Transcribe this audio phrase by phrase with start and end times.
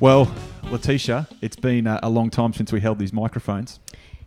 [0.00, 0.32] Well,
[0.70, 3.80] Letitia, it's been a, a long time since we held these microphones.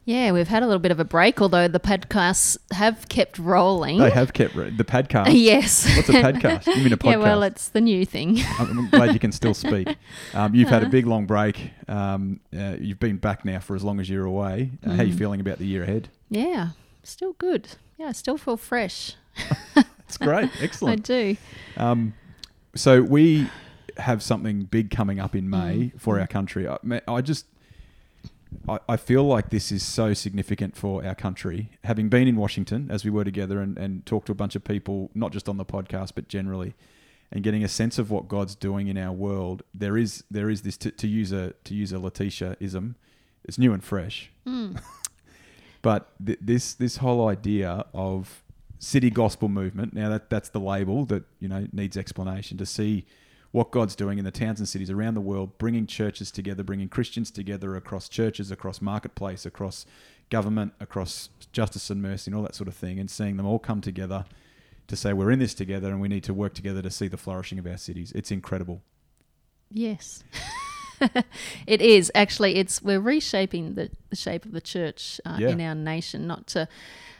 [0.05, 3.97] Yeah, we've had a little bit of a break, although the podcasts have kept rolling.
[3.99, 5.27] They have kept re- the podcast.
[5.31, 5.87] yes.
[5.95, 6.67] What's a padcast?
[6.67, 7.03] You mean a podcast?
[7.11, 8.39] Yeah, well, it's the new thing.
[8.59, 9.95] I'm glad you can still speak.
[10.33, 11.71] Um, you've had a big long break.
[11.87, 14.71] Um, uh, you've been back now for as long as you're away.
[14.85, 15.17] Uh, How are you Mm.
[15.17, 16.09] feeling about the year ahead?
[16.29, 16.69] yeah,
[17.03, 17.67] still good.
[17.97, 19.13] Yeah, I still feel fresh.
[20.07, 20.49] It's great.
[20.61, 21.09] Excellent.
[21.09, 21.37] I do.
[21.77, 22.13] Um,
[22.75, 23.47] so we
[23.97, 25.99] have something big coming up in May Mm.
[26.01, 26.67] for our country.
[26.67, 27.45] I, I just,
[28.67, 31.71] I, I feel like this is so significant for our country.
[31.83, 34.63] Having been in Washington as we were together and, and talked to a bunch of
[34.63, 36.73] people, not just on the podcast but generally,
[37.31, 39.63] and getting a sense of what God's doing in our world.
[39.73, 42.95] There is there is this to, to use a to use a Letitia ism.
[43.43, 44.31] It's new and fresh.
[44.47, 44.79] Mm.
[45.81, 48.41] But th- this this whole idea of
[48.79, 53.05] city gospel movement now that that's the label that you know needs explanation to see
[53.53, 56.89] what God's doing in the towns and cities around the world, bringing churches together, bringing
[56.89, 59.85] Christians together across churches, across marketplace, across
[60.31, 63.59] government, across justice and mercy, and all that sort of thing, and seeing them all
[63.59, 64.25] come together
[64.87, 67.15] to say we're in this together and we need to work together to see the
[67.15, 68.11] flourishing of our cities.
[68.15, 68.81] It's incredible.
[69.69, 70.23] Yes.
[71.67, 72.55] it is actually.
[72.55, 75.49] It's we're reshaping the, the shape of the church uh, Yeah.
[75.49, 76.67] in our nation, not to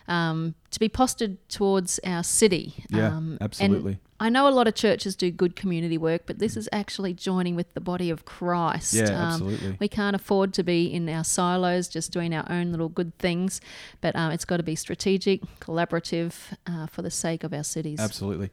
[0.08, 2.86] um, to be postured towards our city.
[2.90, 4.00] Yeah, Um, absolutely.
[4.20, 7.56] I know a lot of churches do good community work, but this is actually joining
[7.56, 8.94] with the body of Christ.
[8.94, 9.78] Yeah, Um, absolutely.
[9.80, 13.60] we can't afford to be in our silos, just doing our own little good things,
[14.00, 16.34] but um, it's got to be strategic, collaborative,
[16.68, 18.00] uh, for the sake of our cities.
[18.00, 18.50] Absolutely.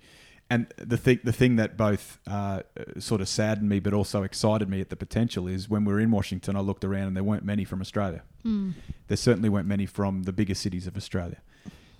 [0.52, 2.62] And the thing, the thing that both uh,
[2.98, 6.00] sort of saddened me, but also excited me at the potential is when we were
[6.00, 8.22] in Washington, I looked around and there weren't many from Australia.
[8.44, 8.72] Mm.
[9.06, 11.40] There certainly weren't many from the bigger cities of Australia.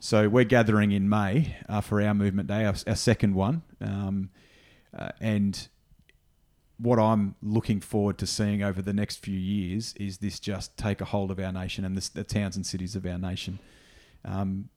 [0.01, 4.31] So we're gathering in May uh, for our movement day, our, our second one, um,
[4.99, 5.69] uh, and
[6.79, 11.01] what I'm looking forward to seeing over the next few years is this just take
[11.01, 13.61] a hold of our nation and this, the towns and cities of our nation.
[14.25, 14.71] Um,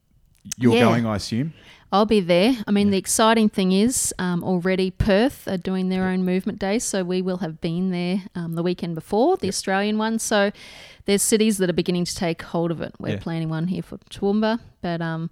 [0.57, 0.81] you're Yeah.
[0.81, 1.53] going, I assume.
[1.91, 2.55] I'll be there.
[2.65, 2.91] I mean, Yeah.
[2.93, 7.21] the exciting thing is um, already Perth are doing their own movement day, so we
[7.21, 9.53] will have been there um, the weekend before the Yep.
[9.53, 10.17] Australian one.
[10.17, 10.51] So
[11.05, 12.95] there's cities that are beginning to take hold of it.
[12.99, 13.19] We're Yeah.
[13.19, 15.29] planning one here for Toowoomba, but um,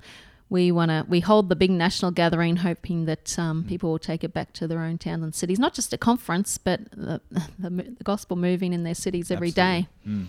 [0.52, 3.40] we want to we hold the big national gathering, hoping that Mm.
[3.40, 5.58] um, people will take it back to their own towns and cities.
[5.58, 7.22] Not just a conference, but the,
[7.58, 9.88] the, the gospel moving in their cities every day.
[10.06, 10.26] Absolutely.
[10.26, 10.28] Mm.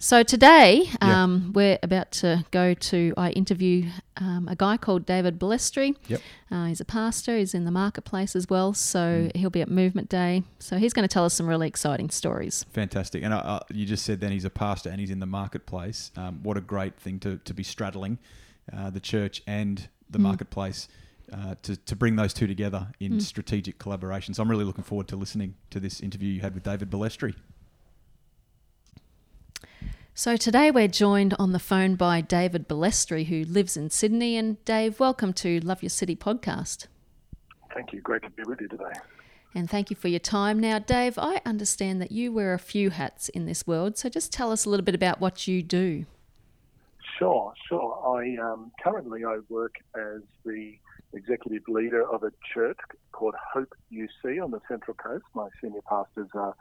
[0.00, 1.24] So today, Yeah.
[1.24, 3.12] um, we're about to go to.
[3.16, 5.96] I interview um, a guy called David Balestri.
[6.06, 6.20] Yep.
[6.52, 7.36] Uh, he's a pastor.
[7.36, 8.74] He's in the marketplace as well.
[8.74, 9.00] So
[9.34, 9.36] Mm.
[9.36, 10.44] he'll be at Movement Day.
[10.60, 12.64] So he's going to tell us some really exciting stories.
[12.72, 13.24] Fantastic.
[13.24, 16.12] And uh, uh, you just said then he's a pastor and he's in the marketplace.
[16.16, 18.18] Um, what a great thing to, to be straddling
[18.72, 20.22] uh, the church and the Mm.
[20.22, 20.86] marketplace
[21.32, 23.22] uh, to, to bring those two together in Mm.
[23.22, 24.32] strategic collaboration.
[24.32, 27.34] So I'm really looking forward to listening to this interview you had with David Balestri.
[30.18, 34.36] So today we're joined on the phone by David Balestri, who lives in Sydney.
[34.36, 36.88] And Dave, welcome to Love Your City podcast.
[37.72, 38.00] Thank you.
[38.00, 38.90] Great to be with you today.
[39.54, 40.58] And thank you for your time.
[40.58, 43.96] Now, Dave, I understand that you wear a few hats in this world.
[43.96, 46.04] So just tell us a little bit about what you do.
[47.16, 48.18] Sure, sure.
[48.18, 50.72] I um, currently I work as the
[51.12, 52.78] executive leader of a church
[53.12, 55.26] called Hope UC on the Central Coast.
[55.34, 56.56] My senior pastors are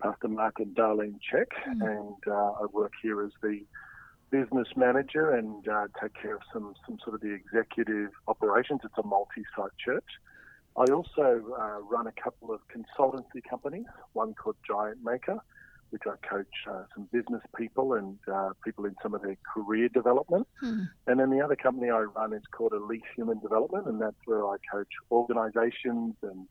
[0.00, 1.82] Pastor Mark and Darlene Zschech, Mm.
[1.96, 3.64] and uh, I work here as the
[4.30, 8.80] business manager and uh, take care of some, some sort of the executive operations.
[8.84, 10.04] It's a multi-site church.
[10.76, 15.38] I also uh, run a couple of consultancy companies, one called Giant Maker,
[15.90, 19.88] which I coach uh, some business people and uh, people in some of their career
[19.88, 20.46] development.
[20.60, 20.84] Hmm.
[21.08, 24.46] And then the other company I run is called Elite Human Development, and that's where
[24.46, 26.46] I coach organizations and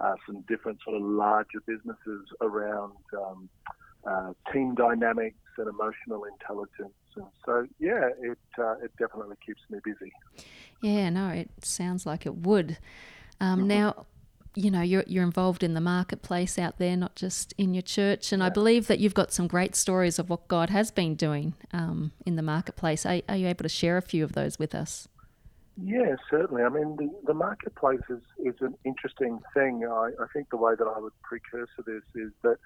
[0.00, 3.48] uh, some different sort of larger businesses around um,
[4.06, 6.94] uh, team dynamics and emotional intelligence.
[7.16, 10.12] And so, yeah, it, uh, it definitely keeps me busy.
[10.82, 12.78] Yeah, no, it sounds like it would.
[13.40, 13.66] Um, Mhm.
[13.66, 14.06] Now,
[14.54, 18.32] you know, you're, you're involved in the marketplace out there, not just in your church.
[18.32, 21.54] And I believe that you've got some great stories of what God has been doing
[21.72, 23.04] um, in the marketplace.
[23.04, 25.08] Are, are you able to share a few of those with us?
[25.76, 26.62] Yeah, certainly.
[26.62, 29.82] I mean, the, the marketplace is, is an interesting thing.
[29.88, 32.56] I, I think the way that I would precursor this is that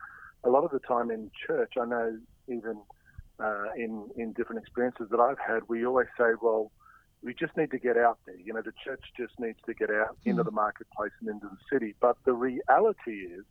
[0.44, 2.18] a lot of the time in church, I know
[2.48, 2.80] even
[3.42, 6.70] uh, in, in different experiences that I've had, we always say, well,
[7.22, 8.36] we just need to get out there.
[8.38, 10.46] You know, the church just needs to get out into Mm.
[10.46, 11.94] the marketplace and into the city.
[12.00, 13.44] But the reality is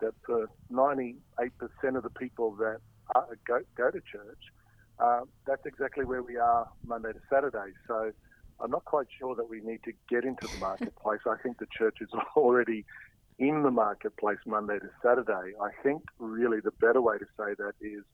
[0.00, 1.16] that for 98%
[1.96, 2.78] of the people that
[3.14, 4.42] are, go, go to church,
[4.98, 7.72] uh, that's exactly where we are Monday to Saturday.
[7.86, 8.12] So
[8.60, 11.20] I'm not quite sure that we need to get into the marketplace.
[11.26, 12.84] I think the church is already
[13.38, 15.52] in the marketplace Monday to Saturday.
[15.60, 18.04] I think really the better way to say that is,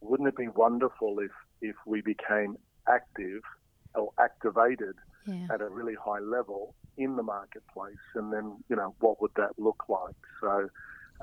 [0.00, 1.30] wouldn't it be wonderful if
[1.60, 2.56] if we became
[2.88, 3.42] active
[3.94, 4.96] or activated
[5.26, 5.46] Yeah.
[5.54, 9.52] at a really high level in the marketplace, and then you know what would that
[9.58, 10.16] look like?
[10.40, 10.68] So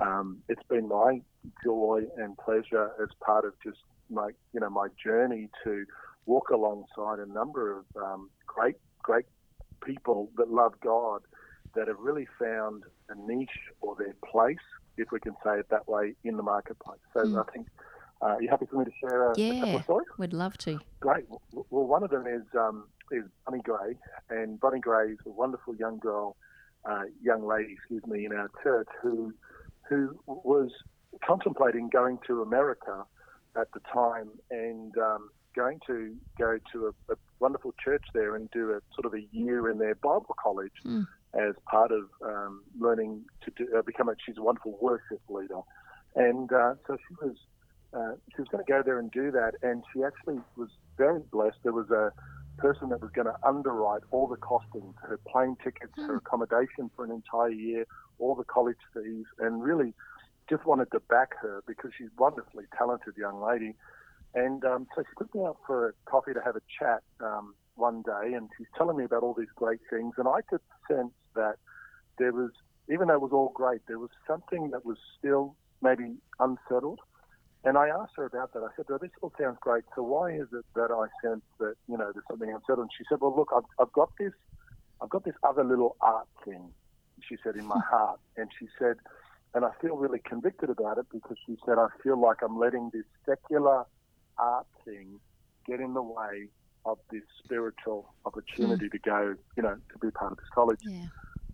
[0.02, 1.22] um, it's been my
[1.64, 3.80] joy and pleasure as part of just
[4.10, 5.86] my you know my journey to
[6.30, 8.76] walk alongside a number of um, great
[9.08, 9.26] great
[9.90, 11.22] people that love God
[11.76, 14.66] that have really found a niche or their place,
[14.98, 17.04] if we can say it that way, in the marketplace.
[17.14, 17.40] So Mm.
[17.44, 17.68] I think.
[18.22, 19.76] Uh, are you happy for me to share a, a couple Yeah.
[19.78, 20.08] of stories?
[20.18, 20.72] We'd love to.
[21.00, 21.26] Great.
[21.54, 22.78] Well, one of them is um,
[23.18, 23.92] is Bonnie Gray,
[24.30, 26.36] and Bonnie Gray is a wonderful young girl,
[26.90, 29.16] uh, young lady, excuse me, in our church who
[29.88, 30.00] who
[30.54, 30.70] was
[31.26, 32.96] contemplating going to America
[33.62, 35.30] at the time and um,
[35.62, 35.98] going to
[36.38, 39.78] go to a, a wonderful church there and do a sort of a year in
[39.84, 41.04] their Bible college Hmm.
[41.50, 42.54] as part of um,
[42.86, 43.12] learning
[43.44, 44.16] to do, uh, become a.
[44.26, 45.62] She's a wonderful worship leader,
[46.16, 47.36] and uh, so she was
[47.98, 51.22] uh, she was going to go there and do that, and she actually was very
[51.36, 51.60] blessed.
[51.64, 52.12] There was a
[52.58, 57.06] person that was going to underwrite all the costings, her plane tickets, her accommodation for
[57.06, 57.86] an entire year,
[58.20, 59.94] all the college fees, and really
[60.50, 63.72] just wanted to back her because she's a wonderfully talented young lady.
[64.34, 67.56] And um, so she took me out for a coffee to have a chat um,
[67.76, 71.14] one day, and she's telling me about all these great things, and I could sense
[71.36, 71.56] that
[72.18, 72.52] there was,
[72.92, 77.00] even though it was all great, there was something that was still maybe unsettled.
[77.64, 78.60] And I asked her about that.
[78.60, 79.84] I said, well, this all sounds great.
[79.96, 82.80] So why is it that I sense that, you know, there's something unsettled?
[82.80, 84.32] And she said, well, look, I've, I've got this,
[85.02, 86.72] I've got this other little art thing,
[87.28, 88.20] she said, in my heart.
[88.38, 88.96] And she said,
[89.54, 92.92] and I feel really convicted about it because she said, I feel like I'm letting
[92.94, 93.86] this secular
[94.40, 95.20] art thing
[95.68, 96.48] get in the way
[96.86, 100.80] of this spiritual opportunity to go, you know, to be part of this college.
[100.82, 101.08] Yeah.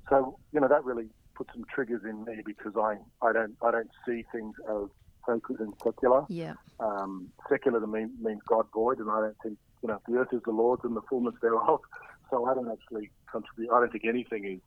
[0.09, 2.95] So, you know, that really put some triggers in me because I,
[3.25, 4.87] I don't I don't see things as
[5.27, 6.23] sacred and secular.
[6.29, 6.53] Yeah.
[6.79, 10.29] Um, secular to me means God void, and I don't think you know the earth
[10.31, 11.79] is the Lord's and the fullness thereof.
[12.31, 13.71] So I don't actually contribute.
[13.71, 14.59] I don't think anything is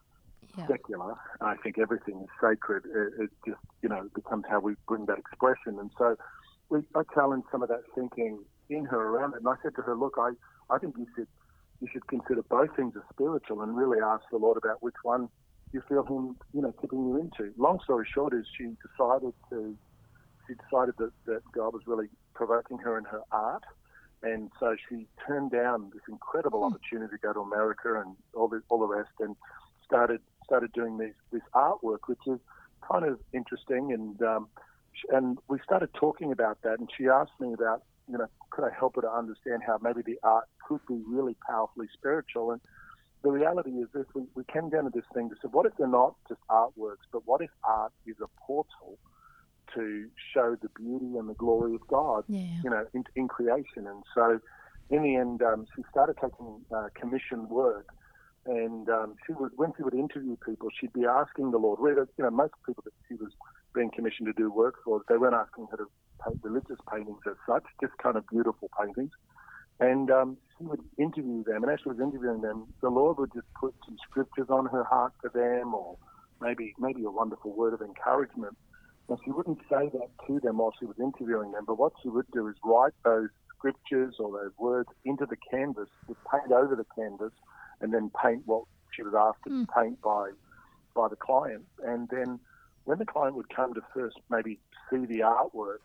[0.57, 0.69] Yeah.
[0.69, 1.15] secular.
[1.41, 2.85] I think everything is sacred.
[2.87, 5.77] It, it just you know becomes how we bring that expression.
[5.81, 6.15] And so
[6.71, 9.83] we, I challenged some of that thinking in her around it, and I said to
[9.83, 10.31] her, "Look, I,
[10.71, 11.29] I think you should
[11.81, 15.29] you should consider both things as spiritual and really ask the Lord about which one
[15.73, 19.77] you feel Him you know tipping you into." Long story short is she decided to
[20.47, 23.65] she decided that, that God was really provoking her in her art.
[24.23, 28.63] And so she turned down this incredible opportunity to go to America and all the
[28.69, 29.37] all the rest, and
[29.85, 32.41] started started doing these this artwork, which is
[32.91, 33.93] kind of interesting.
[33.93, 34.49] And um,
[35.11, 38.71] and we started talking about that, and she asked me about you know could I
[38.77, 42.51] help her to understand how maybe the art could be really powerfully spiritual.
[42.53, 42.61] And
[43.23, 45.73] the reality is this: we, we came down to this thing to say, what if
[45.79, 48.99] they're not just artworks, but what if art is a portal
[49.75, 52.25] to show the beauty and the glory of God?
[52.29, 52.63] Yeah.
[52.65, 53.87] you know, in, in creation.
[53.87, 54.41] And so,
[54.91, 57.87] in the end, um, she started taking uh, commissioned work,
[58.47, 61.79] and um, she would, when she would interview people, she'd be asking the Lord.
[61.81, 63.31] You know, most people that she was
[63.75, 65.87] being commissioned to do work for, they weren't asking her to
[66.25, 69.11] paint religious paintings as such, just kind of beautiful paintings.
[69.81, 73.33] And um, she would interview them, and as she was interviewing them, the Lord would
[73.33, 75.97] just put some scriptures on her heart for them, or
[76.41, 78.57] maybe maybe a wonderful word of encouragement.
[79.09, 82.09] Now, she wouldn't say that to them while she was interviewing them, but what she
[82.09, 86.75] would do is write those scriptures or those words into the canvas, would paint over
[86.75, 87.33] the canvas,
[87.81, 90.31] and then paint what she was asked to paint by
[90.95, 91.65] by the client.
[91.87, 92.41] And then
[92.89, 95.85] when the client would come to first maybe see the artwork,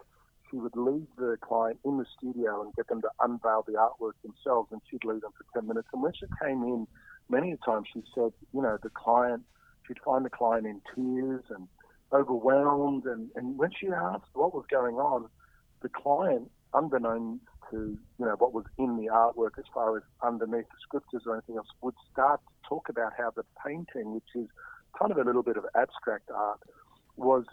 [0.49, 4.13] she would leave the client in the studio and get them to unveil the artwork
[4.23, 5.89] themselves, and she'd leave them for 10 minutes.
[5.91, 6.87] And when she came in,
[7.27, 9.43] many a time she said, you know, the client,
[9.85, 11.67] she'd find the client in tears and
[12.13, 13.03] overwhelmed.
[13.03, 15.27] And, and when she asked what was going on,
[15.81, 20.69] the client, unbeknownst to, you know, what was in the artwork as far as underneath
[20.71, 24.47] the scriptures or anything else, would start to talk about how the painting, which is
[24.97, 26.61] kind of a little bit of abstract art,
[27.17, 27.45] was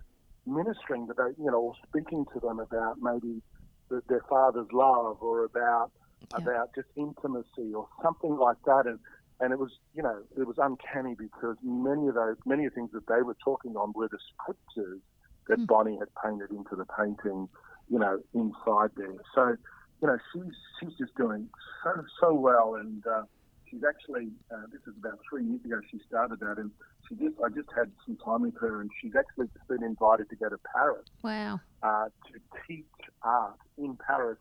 [0.47, 3.43] ministering to them, you know, or speaking to them about maybe
[3.91, 5.91] the, their father's love or about
[6.37, 6.45] Yeah.
[6.45, 8.85] about just intimacy or something like that.
[8.87, 8.99] And
[9.41, 12.75] and it was, you know, it was uncanny because many of those, many of the
[12.77, 15.01] things that they were talking on were the scriptures
[15.49, 17.49] that Bonnie had painted into the painting,
[17.89, 19.17] you know, inside there.
[19.35, 19.57] So,
[20.03, 21.49] you know, she's she's just doing
[21.83, 21.91] so
[22.21, 23.23] so well, and uh,
[23.71, 26.71] she's actually uh, this is about three years ago she started that, and
[27.09, 30.37] she just I just had some time with her, and she's actually been invited to
[30.37, 31.61] go to Paris Wow.
[31.83, 32.85] uh, to teach
[33.23, 34.39] art in Paris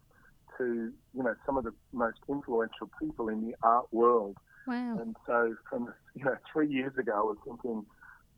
[0.58, 4.36] to you know some of the most influential people in the art world.
[4.68, 5.00] Wow.
[5.00, 7.86] And so from you know three years ago, I was thinking,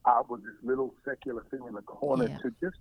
[0.05, 2.37] art was this little secular thing in the corner Yeah.
[2.39, 2.77] to just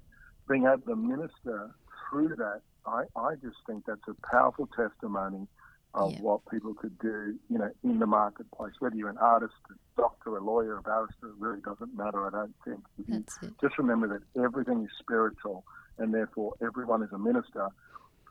[0.49, 1.71] being able to minister
[2.11, 2.61] through that.
[2.87, 5.47] I, I just think that's a powerful testimony
[5.95, 8.73] of what people could do, you know, in the marketplace.
[8.79, 12.27] Whether you're an artist, a doctor, a lawyer, a barrister, it really doesn't matter.
[12.27, 12.81] I don't think.
[13.09, 13.53] That's it.
[13.61, 15.65] just remember that everything is spiritual,
[15.99, 17.69] and therefore everyone is a minister.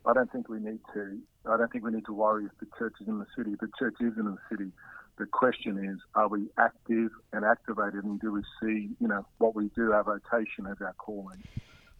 [0.05, 1.19] I don't think we need to.
[1.45, 3.55] I don't think we need to worry if the church is in the city.
[3.59, 4.71] The church is in the city.
[5.17, 9.53] The question is, are we active and activated, and do we see, you know, what
[9.53, 11.43] we do, our vocation as our calling?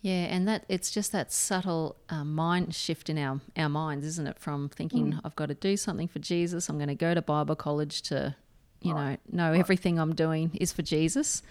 [0.01, 4.27] Yeah, and that it's just that subtle uh, mind shift in our, our minds, isn't
[4.27, 4.39] it?
[4.39, 5.21] From thinking Mm.
[5.25, 8.35] I've got to do something for Jesus, I'm going to go to Bible college to,
[8.81, 11.43] you know, know everything I'm doing is for Jesus,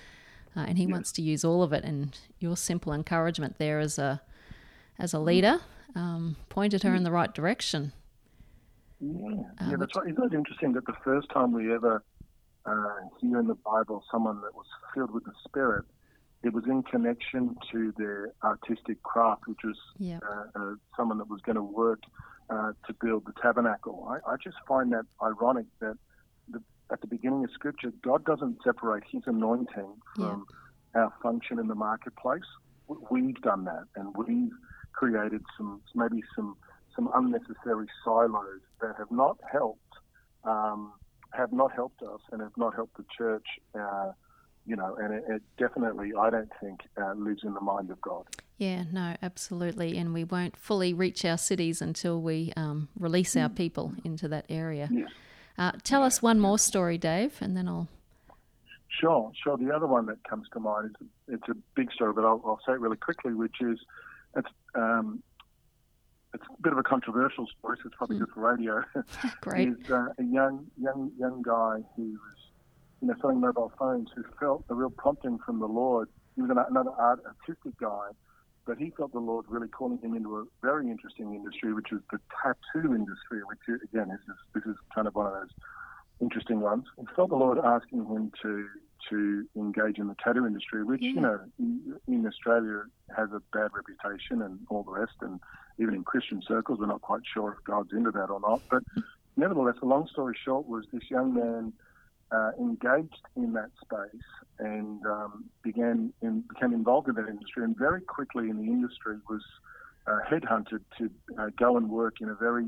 [0.56, 1.84] uh, and He wants to use all of it.
[1.84, 4.22] And your simple encouragement there as a
[4.98, 5.60] as a leader
[5.94, 7.92] um, pointed her in the right direction.
[9.00, 9.28] Yeah,
[9.60, 10.08] Uh, yeah, that's right.
[10.10, 12.02] Isn't it interesting that the first time we ever
[12.66, 15.84] uh, hear in the Bible someone that was filled with the Spirit,
[16.42, 20.20] it was in connection to their artistic craft, which was Yeah.
[20.22, 22.00] uh, uh, someone that was going to work
[22.50, 24.06] uh, to build the tabernacle.
[24.08, 25.96] I, I just find that ironic that
[26.48, 30.46] the, at the beginning of Scripture, God doesn't separate His anointing from
[30.94, 32.48] our function in the marketplace.
[33.10, 34.52] We've done that, and we've
[34.94, 36.56] created some maybe some
[36.96, 39.80] some unnecessary silos that have not helped
[40.44, 40.94] um,
[41.34, 43.46] have not helped us and have not helped the church.
[44.68, 47.98] You know, and it, it definitely, I don't think, uh, lives in the mind of
[48.02, 48.26] God.
[48.58, 49.96] Yeah, no, absolutely.
[49.96, 54.44] And we won't fully reach our cities until we um, release our people into that
[54.50, 54.90] area.
[54.92, 55.08] Yes.
[55.56, 57.88] Uh, tell us one more story, Dave, and then I'll.
[59.00, 59.56] Sure, sure.
[59.56, 62.60] The other one that comes to mind is it's a big story, but I'll, I'll
[62.66, 63.78] say it really quickly, which is
[64.36, 65.22] it's um,
[66.34, 68.82] it's a bit of a controversial story, so it's probably good for radio.
[69.40, 69.68] Great.
[69.80, 72.37] is uh, a young young young guy who was
[73.00, 76.08] you know selling mobile phones who felt a real prompting from the Lord.
[76.36, 78.08] He was an, another art artistic guy,
[78.66, 82.00] but he felt the Lord really calling him into a very interesting industry, which is
[82.10, 83.40] the tattoo industry.
[83.44, 85.50] Which is, again, this is this is kind of one of those
[86.20, 86.84] interesting ones.
[86.98, 88.68] He felt the Lord asking him to
[89.10, 92.82] to engage in the tattoo industry, which you know in, in Australia
[93.16, 95.40] has a bad reputation and all the rest, and
[95.78, 98.60] even in Christian circles, we're not quite sure if God's into that or not.
[98.70, 98.82] But
[99.36, 101.72] nevertheless, the long story short was this young man
[102.30, 104.22] uh, engaged in that space
[104.58, 109.16] and um, began in, became involved in that industry, and very quickly in the industry
[109.28, 109.42] was
[110.06, 112.66] uh, headhunted to uh, go and work in a very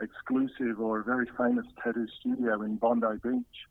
[0.00, 3.66] exclusive or a very famous tattoo studio in Bondi Beach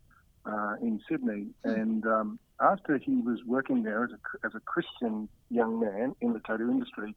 [0.46, 1.48] uh, in Sydney.
[1.64, 6.34] And um, after he was working there as a, as a Christian young man in
[6.34, 7.16] the tattoo industry,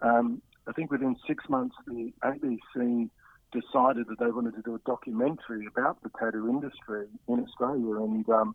[0.00, 3.10] um, I think within six months the ABC
[3.52, 7.96] decided that they wanted to do a documentary about the tattoo industry in Australia.
[8.02, 8.54] And um,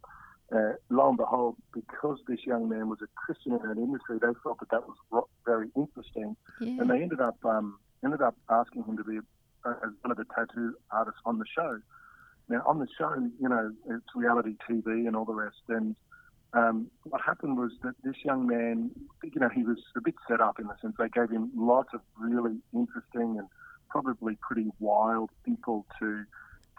[0.51, 4.34] uh, lo and behold, because this young man was a Christian in that industry, they
[4.44, 6.82] felt that that was very interesting, Yeah.
[6.82, 9.20] and they ended up um, ended up asking him to be
[9.66, 11.80] uh, as one of the tattoo artists on the show.
[12.50, 15.58] Now, on the show, you know, it's reality TV and all the rest.
[15.68, 15.96] And
[16.54, 18.92] um, what happened was that this young man,
[19.24, 21.89] you know, he was a bit set up in the sense they gave him lots
[21.94, 23.48] of really interesting and
[23.89, 26.24] probably pretty wild people to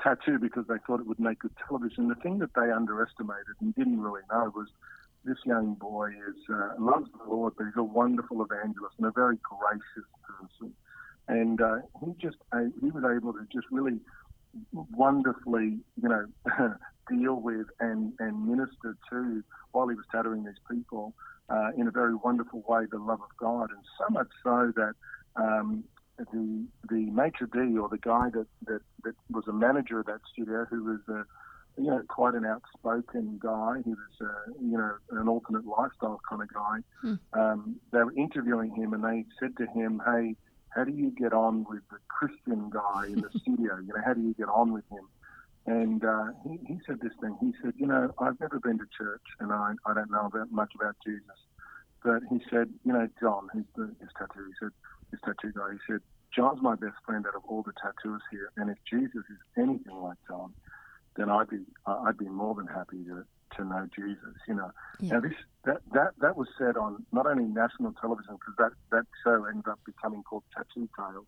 [0.03, 2.09] tattoo because they thought it would make good television.
[2.09, 4.69] The thing that they underestimated and didn't really know was
[5.25, 9.13] this young boy is uh, loves the Lord, but he's a wonderful evangelist and a
[9.13, 10.73] very gracious person.
[11.27, 13.99] And uh, he just uh, he was able to just really
[14.73, 16.27] wonderfully, you know,
[17.11, 21.15] deal with and, and minister to while he was tattooing these people
[21.49, 24.95] uh, in a very wonderful way the love of God, and so much so that
[25.37, 25.85] um,
[26.19, 30.21] the the maitre d or the guy that, that, that was a manager of that
[30.33, 31.25] studio, who was a
[31.81, 36.43] you know quite an outspoken guy, he was uh, you know an alternate lifestyle kind
[36.43, 36.79] of guy.
[37.01, 37.15] Hmm.
[37.39, 40.37] Um, they were interviewing him, and they said to him, "Hey."
[40.77, 43.79] How do you get on with the Christian guy in the studio?
[43.79, 45.09] You know, how do you get on with him?
[45.69, 47.37] And uh, he, he said this thing.
[47.41, 50.51] He said, you know, I've never been to church and I, I don't know about
[50.51, 51.23] much about Jesus.
[52.05, 54.71] But he said, you know, John, who's the, his tattoo, he said,
[55.11, 56.01] his tattoo guy, he said,
[56.35, 58.51] John's my best friend out of all the tattooers here.
[58.57, 60.55] And if Jesus is anything like John,
[61.17, 63.25] then I'd be, I'd be more than happy to,
[63.57, 64.71] to know Jesus, you know.
[65.01, 65.15] Yeah.
[65.15, 65.33] Now this,
[65.65, 69.67] that, that, that was said on not only national television, because that, that show ended
[69.67, 71.27] up becoming called Tattoo Tales.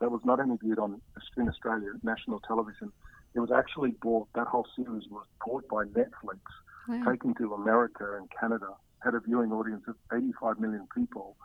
[0.00, 1.00] That was not only viewed on
[1.38, 2.92] in Australia, national television.
[3.34, 6.40] It was actually bought, that whole series was bought by Netflix,
[6.88, 7.04] Wow.
[7.12, 8.66] taken to America and Canada,
[9.04, 11.36] had a viewing audience of 85 million people,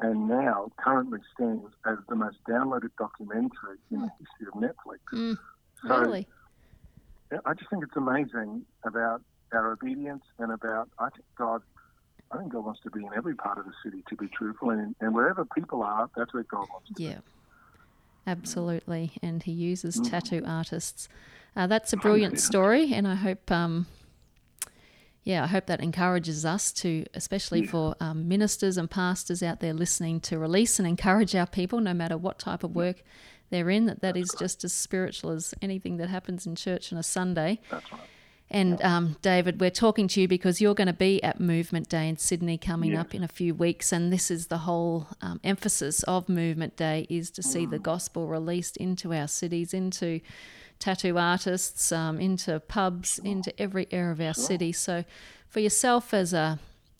[0.00, 5.00] and now currently stands as the most downloaded documentary in the history of Netflix.
[5.12, 5.38] Mm,
[5.86, 6.26] So- really?
[7.46, 11.62] I just think it's amazing about our obedience and about I think God.
[12.32, 14.70] I think God wants to be in every part of the city, to be truthful,
[14.70, 17.22] and, and wherever people are, that's where God wants to Yeah, be.
[18.28, 19.12] absolutely.
[19.20, 20.08] And he uses Mm.
[20.10, 21.08] tattoo artists.
[21.56, 23.86] Uh, that's a brilliant story, and I hope, um,
[25.24, 29.74] yeah, I hope that encourages us to, especially for um, ministers and pastors out there
[29.74, 33.02] listening, to release and encourage our people, no matter what type of work
[33.50, 33.86] they're in.
[33.86, 37.60] That that is just as spiritual as anything that happens in church on a Sunday.
[37.70, 38.00] That's right.
[38.52, 42.08] And um, David, we're talking to you because you're going to be at Movement Day
[42.08, 43.00] in Sydney coming Yes.
[43.00, 47.06] up in a few weeks, and this is the whole um, emphasis of Movement Day
[47.08, 47.82] is to see the Mm.
[47.82, 50.20] gospel released into our cities, into
[50.80, 54.72] tattoo artists, um, into pubs, into every area of our city.
[54.72, 55.04] So,
[55.48, 56.58] for yourself as a,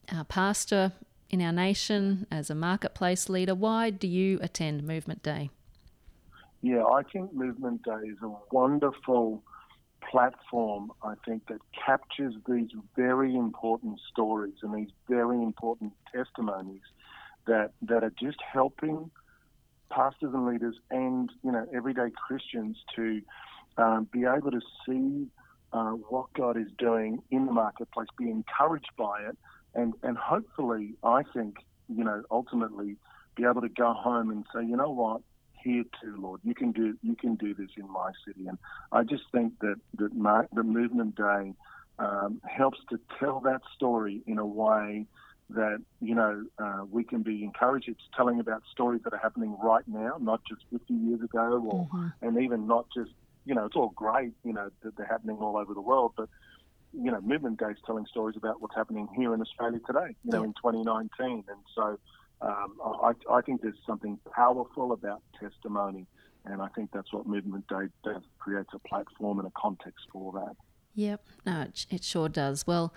[0.08, 0.92] a pastor
[1.30, 5.50] in our nation, as a marketplace leader, why do you attend Movement Day?
[6.62, 9.42] Yeah, I think Movement Day is a wonderful
[10.10, 16.82] platform, I think, that captures these very important stories and these very important testimonies
[17.46, 19.10] that, that are just helping
[19.90, 23.22] pastors and leaders and, you know, everyday Christians to
[23.80, 25.26] um, be able to see
[25.72, 29.36] uh, what God is doing in the marketplace, be encouraged by it,
[29.74, 31.56] and, and hopefully, I think,
[31.88, 32.96] you know, ultimately
[33.36, 35.22] be able to go home and say, you know what,
[35.62, 36.40] here too, Lord.
[36.42, 38.58] You can do you can do this in my city, and
[38.92, 41.52] I just think that that the Movement Day
[41.98, 45.06] um, helps to tell that story in a way
[45.50, 47.88] that you know uh, we can be encouraged.
[47.88, 52.12] It's telling about stories that are happening right now, not just 50 years ago, or
[52.22, 53.10] and even not just
[53.44, 56.28] you know it's all great, you know that they're happening all over the world, but
[56.92, 60.32] you know Movement Day is telling stories about what's happening here in Australia today, you
[60.32, 61.98] know in 2019, and so
[62.42, 66.06] um, I, I think there's something powerful about testimony,
[66.44, 68.22] and I think that's what Movement Day does.
[68.38, 70.56] Creates a platform and a context for that.
[70.94, 72.66] Yep, no, it, it sure does.
[72.66, 72.94] Well,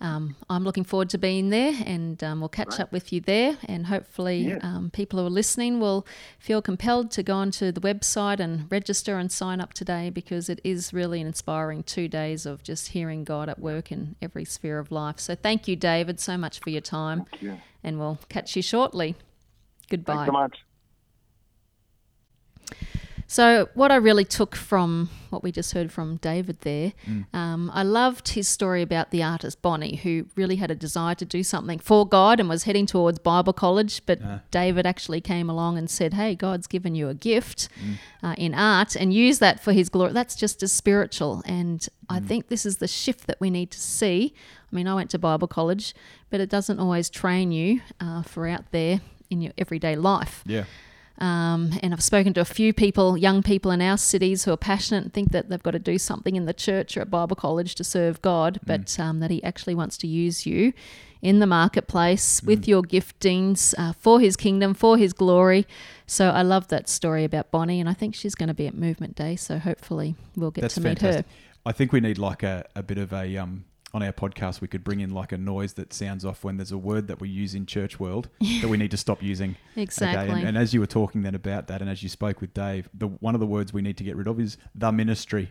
[0.00, 2.80] um, I'm looking forward to being there, and um, we'll catch Right.
[2.80, 3.56] up with you there.
[3.64, 4.58] And hopefully, Yeah.
[4.62, 6.06] um, people who are listening will
[6.38, 10.60] feel compelled to go onto the website and register and sign up today because it
[10.62, 14.78] is really an inspiring two days of just hearing God at work in every sphere
[14.78, 15.18] of life.
[15.18, 17.58] So, thank you, David, so much for your time, Thank you.
[17.82, 19.16] and we'll catch you shortly.
[19.88, 20.26] Goodbye.
[20.26, 20.58] Thanks so much.
[23.28, 26.92] So, what I really took from what we just heard from David there,
[27.32, 31.24] um, I loved his story about the artist Bonnie, who really had a desire to
[31.24, 34.00] do something for God and was heading towards Bible college.
[34.06, 34.40] But Ah.
[34.52, 37.68] David actually came along and said, Hey, God's given you a gift
[38.22, 40.12] uh, in art and use that for his glory.
[40.12, 41.42] That's just as spiritual.
[41.44, 44.34] And I think this is the shift that we need to see.
[44.72, 45.94] I mean, I went to Bible college,
[46.30, 50.44] but it doesn't always train you uh, for out there in your everyday life.
[50.46, 50.64] Yeah.
[51.18, 54.56] Um, and I've spoken to a few people, young people in our cities who are
[54.56, 57.36] passionate and think that they've got to do something in the church or at Bible
[57.36, 60.72] college to serve God, but um, that He actually wants to use you
[61.22, 65.66] in the marketplace with your giftings uh, for His kingdom, for His glory.
[66.06, 68.74] So I love that story about Bonnie, and I think she's going to be at
[68.74, 69.36] Movement Day.
[69.36, 71.26] So hopefully we'll get That's to meet fantastic.
[71.26, 71.32] her.
[71.64, 73.64] I think we need like a, a bit of a um
[73.96, 76.70] on our podcast we could bring in like a noise that sounds off when there's
[76.70, 78.28] a word that we use in church world
[78.60, 79.56] that we need to stop using.
[79.74, 80.24] Exactly.
[80.30, 82.52] Okay, and, and as you were talking then about that, and as you spoke with
[82.52, 85.50] Dave, the one of the words we need to get rid of is the ministry,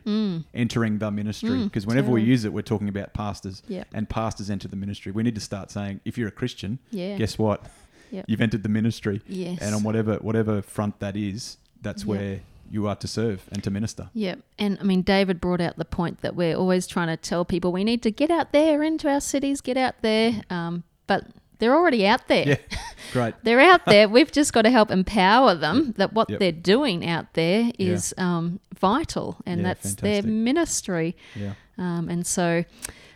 [0.53, 1.63] entering the ministry.
[1.63, 2.27] Because whenever we Mm.
[2.27, 3.87] use it, we're talking about pastors, Yep.
[3.93, 5.11] and pastors enter the ministry.
[5.11, 7.17] We need to start saying, if you're a Christian, Yeah.
[7.17, 7.65] guess what?
[8.11, 8.25] Yep.
[8.27, 9.57] You've entered the ministry, Yes.
[9.61, 12.07] and on whatever whatever front that is, that's Yep.
[12.07, 14.09] where you are to serve and to minister.
[14.13, 17.45] Yeah, and I mean, David brought out the point that we're always trying to tell
[17.45, 21.25] people we need to get out there into our cities, get out there, um, but
[21.59, 22.45] they're already out there.
[22.47, 22.77] Yeah,
[23.13, 23.33] great.
[23.43, 24.09] They're out there.
[24.09, 26.39] We've just got to help empower them that what Yep.
[26.39, 31.15] they're doing out there is um, vital, and Yeah, that's their ministry.
[31.35, 31.53] Yeah.
[31.77, 32.63] Um, and so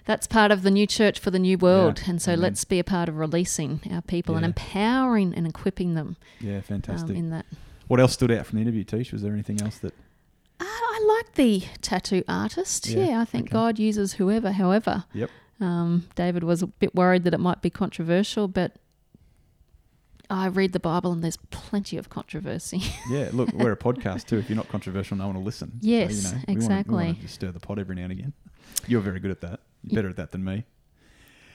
[0.06, 2.00] that's part of the new church for the new world.
[2.04, 2.42] Yeah, And so amen.
[2.42, 6.62] let's be a part of releasing our people and empowering and equipping them Yeah, um,
[6.64, 7.16] fantastic.
[7.16, 7.46] in that.
[7.90, 9.12] What else stood out from the interview, Tish?
[9.12, 9.94] Was there anything else that?
[10.62, 12.88] Uh, I like the tattoo artist.
[12.88, 13.52] Yeah, Yeah, I think okay.
[13.54, 15.04] God uses whoever, however.
[15.14, 15.30] Yep.
[15.60, 18.78] Um, David was a bit worried that it might be controversial, but
[20.30, 22.82] I read the Bible and there's plenty of controversy.
[23.10, 24.38] Yeah, look, we're a podcast too.
[24.38, 25.72] If you're not controversial, no one will listen.
[25.82, 26.96] Yes, we wanna- we exactly.
[26.96, 28.34] wanna stir the pot every now and again.
[28.88, 29.60] You're very good at that.
[29.84, 30.64] You're better at that than me.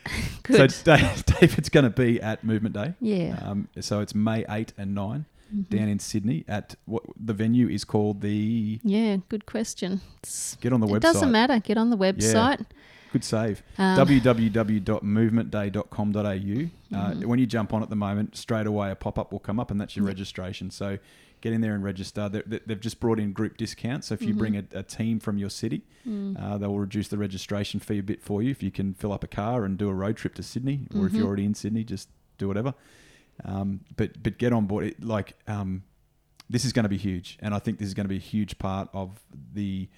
[0.42, 0.70] Good.
[0.72, 2.92] So Da- David's going to be at Movement Day.
[3.00, 3.38] yeah.
[3.42, 5.68] Um, so it's May 8 and 9 Mhm.
[5.68, 8.80] down in Sydney at what the venue is called the.
[8.82, 10.00] Yeah, good question.
[10.22, 11.00] It's, Get on the it website.
[11.00, 11.58] doesn't matter.
[11.60, 12.64] Get on the website.
[13.12, 13.62] Good save.
[13.78, 16.96] Um, www.movementday.com.au.
[16.96, 17.24] Uh, Mhm.
[17.26, 19.70] When you jump on at the moment, straight away a pop up will come up,
[19.70, 20.08] and that's your Yep.
[20.10, 20.70] registration.
[20.70, 20.98] So
[21.40, 22.28] get in there and register.
[22.28, 24.08] They, they've just brought in group discounts.
[24.08, 24.38] So if you Mm-hmm.
[24.38, 26.36] bring a, a team from your city, Mm.
[26.40, 28.50] uh, they will reduce the registration fee a bit for you.
[28.50, 31.06] If you can fill up a car and do a road trip to Sydney, or
[31.06, 31.16] if Mhm.
[31.18, 32.74] you're already in Sydney, just do whatever.
[33.44, 34.86] Um, but but get on board.
[34.86, 35.82] It, like um,
[36.48, 38.20] this is going to be huge, and I think this is going to be a
[38.20, 39.20] huge part of
[39.52, 39.88] the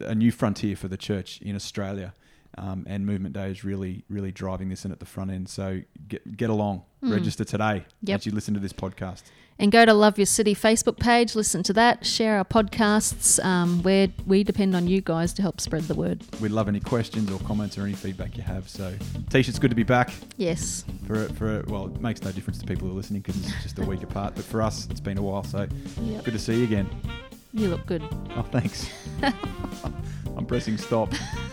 [0.00, 2.14] a new frontier for the church in Australia.
[2.58, 5.48] Um, and Movement Day is really, really driving this in at the front end.
[5.48, 7.12] So get get along, Mm.
[7.12, 8.20] register today Yep.
[8.20, 9.22] as you listen to this podcast.
[9.58, 13.42] And go to Love Your City Facebook page, listen to that, share our podcasts.
[13.44, 16.24] Um, where we depend on you guys to help spread the word.
[16.40, 18.68] We'd love any questions or comments or any feedback you have.
[18.68, 18.94] So,
[19.30, 20.12] Tish, it's good to be back.
[20.36, 20.84] Yes.
[21.06, 23.78] For for well, it makes no difference to people who are listening because it's just
[23.78, 24.34] a week apart.
[24.34, 25.44] But for us, it's been a while.
[25.44, 25.66] So
[26.02, 26.24] Yep.
[26.24, 26.88] good to see you again.
[27.52, 28.02] You look good.
[28.36, 28.88] Oh, thanks.
[30.36, 31.12] I'm pressing stop.